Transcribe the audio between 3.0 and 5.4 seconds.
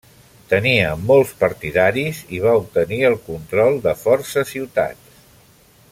el control de força ciutats.